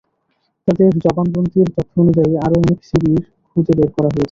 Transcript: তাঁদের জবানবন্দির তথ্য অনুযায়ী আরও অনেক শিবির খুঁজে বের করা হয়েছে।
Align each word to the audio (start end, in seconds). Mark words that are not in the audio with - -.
তাঁদের 0.67 0.91
জবানবন্দির 1.03 1.67
তথ্য 1.75 1.93
অনুযায়ী 2.03 2.33
আরও 2.45 2.55
অনেক 2.61 2.79
শিবির 2.87 3.21
খুঁজে 3.49 3.73
বের 3.77 3.89
করা 3.95 4.07
হয়েছে। 4.07 4.19